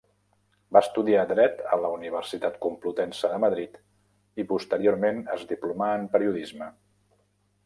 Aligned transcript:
Va 0.75 0.81
estudiar 0.85 1.25
dret 1.31 1.59
a 1.75 1.77
la 1.83 1.91
Universitat 1.97 2.57
Complutense 2.63 3.31
de 3.35 3.39
Madrid 3.45 3.79
i 4.45 4.49
posteriorment 4.55 5.23
es 5.37 5.47
diplomà 5.53 5.93
en 6.01 6.09
periodisme. 6.17 6.73